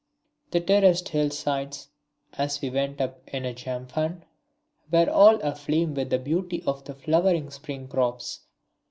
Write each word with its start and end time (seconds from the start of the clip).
The 0.49 0.59
terraced 0.59 1.09
hill 1.09 1.29
sides, 1.29 1.89
as 2.33 2.59
we 2.59 2.71
went 2.71 2.99
up 2.99 3.21
in 3.27 3.45
a 3.45 3.53
jhampan, 3.53 4.23
were 4.91 5.07
all 5.07 5.39
aflame 5.41 5.93
with 5.93 6.09
the 6.09 6.17
beauty 6.17 6.63
of 6.65 6.83
the 6.85 6.95
flowering 6.95 7.51
spring 7.51 7.87
crops. 7.87 8.39